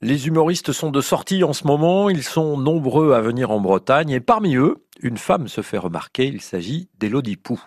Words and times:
Les 0.00 0.28
humoristes 0.28 0.70
sont 0.70 0.92
de 0.92 1.00
sortie 1.00 1.42
en 1.42 1.52
ce 1.52 1.66
moment, 1.66 2.08
ils 2.08 2.22
sont 2.22 2.56
nombreux 2.56 3.14
à 3.14 3.20
venir 3.20 3.50
en 3.50 3.58
Bretagne 3.58 4.10
et 4.10 4.20
parmi 4.20 4.54
eux, 4.54 4.86
une 5.00 5.16
femme 5.16 5.48
se 5.48 5.60
fait 5.60 5.76
remarquer, 5.76 6.28
il 6.28 6.40
s'agit 6.40 6.88
d'Élodie 6.98 7.36
Pou. 7.36 7.60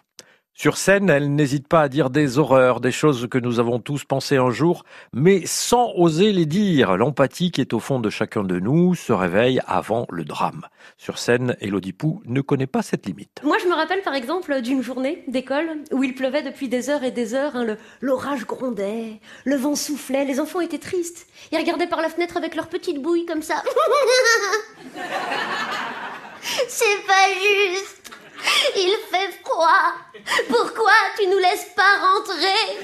Sur 0.62 0.78
scène, 0.78 1.10
elle 1.10 1.34
n'hésite 1.34 1.68
pas 1.68 1.82
à 1.82 1.90
dire 1.90 2.12
des 2.12 2.38
horreurs, 2.38 2.82
des 2.82 2.92
choses 2.92 3.28
que 3.28 3.40
nous 3.40 3.60
avons 3.60 3.80
tous 3.80 4.04
pensé 4.04 4.38
un 4.38 4.52
jour, 4.52 4.84
mais 5.12 5.42
sans 5.48 5.92
oser 5.96 6.32
les 6.32 6.46
dire. 6.46 6.98
L'empathie 6.98 7.50
qui 7.50 7.62
est 7.62 7.74
au 7.74 7.80
fond 7.80 8.00
de 8.00 8.12
chacun 8.12 8.44
de 8.44 8.60
nous 8.60 8.94
se 8.94 9.12
réveille 9.12 9.60
avant 9.66 10.06
le 10.12 10.24
drame. 10.24 10.68
Sur 11.00 11.18
scène, 11.18 11.58
Elodie 11.62 11.94
Pou 11.94 12.22
ne 12.26 12.42
connaît 12.42 12.68
pas 12.68 12.84
cette 12.84 13.08
limite. 13.08 13.42
Moi, 13.42 13.58
je 13.64 13.68
me 13.68 13.74
rappelle 13.74 14.04
par 14.04 14.14
exemple 14.14 14.62
d'une 14.62 14.84
journée 14.84 15.24
d'école 15.28 15.80
où 15.92 16.04
il 16.04 16.14
pleuvait 16.14 16.44
depuis 16.44 16.70
des 16.70 16.92
heures 16.92 17.04
et 17.04 17.10
des 17.10 17.34
heures. 17.34 17.56
Hein, 17.56 17.76
L'orage 18.00 18.46
grondait, 18.46 19.20
le 19.46 19.56
vent 19.56 19.74
soufflait, 19.74 20.26
les 20.26 20.40
enfants 20.40 20.62
étaient 20.62 20.78
tristes. 20.78 21.26
Ils 21.52 21.58
regardaient 21.58 21.88
par 21.88 22.02
la 22.02 22.10
fenêtre 22.10 22.38
avec 22.38 22.54
leurs 22.54 22.70
petites 22.70 23.02
bouilles 23.02 23.26
comme 23.26 23.42
ça. 23.42 23.64
C'est 26.68 27.08
pas 27.08 27.30
juste. 27.74 28.21
Il 28.76 28.96
fait 29.10 29.40
froid. 29.44 29.94
Pourquoi 30.48 30.92
tu 31.18 31.28
nous 31.28 31.38
laisses 31.38 31.70
pas 31.76 32.00
rentrer? 32.02 32.80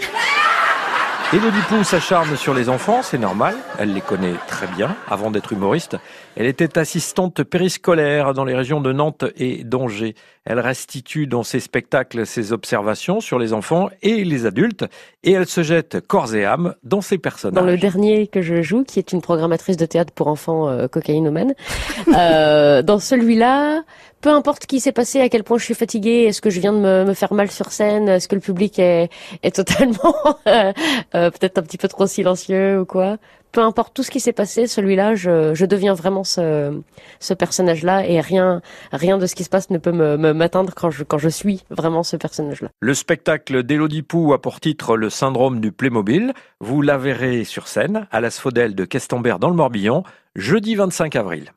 Elodie 1.34 1.60
Pou 1.68 1.84
s'acharne 1.84 2.38
sur 2.38 2.54
les 2.54 2.70
enfants, 2.70 3.02
c'est 3.04 3.18
normal, 3.18 3.56
elle 3.78 3.94
les 3.94 4.00
connaît 4.00 4.36
très 4.48 4.66
bien. 4.68 4.96
Avant 5.10 5.30
d'être 5.30 5.52
humoriste, 5.52 5.98
elle 6.38 6.46
était 6.46 6.78
assistante 6.78 7.44
périscolaire 7.44 8.34
dans 8.34 8.46
les 8.46 8.56
régions 8.56 8.80
de 8.80 8.94
Nantes 8.94 9.26
et 9.36 9.66
d'Angers. 9.66 10.16
Elle 10.46 10.62
restitue 10.62 11.28
dans 11.28 11.44
ses 11.44 11.60
spectacles 11.60 12.26
ses 12.26 12.54
observations 12.54 13.20
sur 13.20 13.40
les 13.40 13.52
enfants 13.52 13.90
et 14.02 14.24
les 14.24 14.46
adultes 14.46 14.86
et 15.24 15.34
elle 15.34 15.48
se 15.48 15.64
jette 15.64 16.00
corps 16.08 16.34
et 16.34 16.46
âme 16.46 16.76
dans 16.84 17.02
ses 17.02 17.18
personnages. 17.18 17.62
Dans 17.62 17.70
le 17.70 17.78
dernier 17.78 18.28
que 18.28 18.42
je 18.42 18.62
joue, 18.62 18.86
qui 18.86 18.98
est 18.98 19.12
une 19.12 19.22
programmatrice 19.22 19.76
de 19.76 19.86
théâtre 19.86 20.14
pour 20.14 20.28
enfants 20.28 20.70
euh, 20.70 20.88
cocaïnomènes, 20.88 21.55
euh, 22.16 22.82
dans 22.82 23.00
celui-là, 23.00 23.82
peu 24.21 24.29
importe 24.29 24.65
qui 24.65 24.79
s'est 24.79 24.91
passé, 24.91 25.21
à 25.21 25.29
quel 25.29 25.43
point 25.43 25.57
je 25.57 25.63
suis 25.63 25.73
fatiguée, 25.73 26.23
est-ce 26.23 26.41
que 26.41 26.49
je 26.49 26.60
viens 26.60 26.73
de 26.73 26.79
me, 26.79 27.05
me 27.05 27.13
faire 27.13 27.34
mal 27.34 27.51
sur 27.51 27.71
scène, 27.71 28.07
est-ce 28.10 28.27
que 28.27 28.35
le 28.35 28.41
public 28.41 28.79
est, 28.79 29.09
est 29.43 29.55
totalement 29.55 30.15
euh, 30.48 30.74
euh, 31.15 31.29
peut-être 31.29 31.57
un 31.59 31.62
petit 31.62 31.77
peu 31.77 31.87
trop 31.87 32.07
silencieux 32.07 32.82
ou 32.82 32.85
quoi. 32.85 33.18
Peu 33.51 33.62
importe 33.62 33.93
tout 33.93 34.04
ce 34.04 34.12
qui 34.12 34.20
s'est 34.20 34.34
passé, 34.34 34.68
celui-là, 34.68 35.15
je, 35.15 35.54
je, 35.54 35.65
deviens 35.65 35.93
vraiment 35.93 36.24
ce, 36.24 36.79
ce 37.20 37.34
personnage-là 37.34 38.05
et 38.05 38.20
rien, 38.20 38.62
rien 38.91 39.18
de 39.18 39.26
ce 39.26 39.35
qui 39.35 39.43
se 39.43 39.49
passe 39.49 39.70
ne 39.70 39.77
peut 39.77 39.93
me, 39.93 40.34
m'atteindre 40.34 40.74
quand 40.76 40.91
je, 40.91 41.04
quand 41.04 41.18
je 41.18 41.29
suis 41.29 41.63
vraiment 41.70 42.04
ce 42.04 42.18
personnage-là. 42.18 42.70
Le 42.81 42.93
spectacle 42.93 43.63
d'Élodie 43.63 44.04
Pou 44.04 44.34
a 44.34 44.41
pour 44.41 44.59
titre 44.59 44.98
Le 44.98 45.09
syndrome 45.09 45.62
du 45.62 45.71
Playmobil. 45.71 46.34
Vous 46.59 46.81
la 46.81 46.98
verrez 46.98 47.46
sur 47.46 47.68
scène 47.68 48.07
à 48.12 48.20
l'Asphodèle 48.20 48.76
de 48.76 48.85
Questembert 48.85 49.40
dans 49.40 49.49
le 49.49 49.55
Morbihan, 49.55 50.04
jeudi 50.35 50.76
25 50.76 51.15
avril. 51.15 51.54